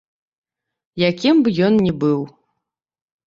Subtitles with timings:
[1.09, 2.21] Якім б ён не быў.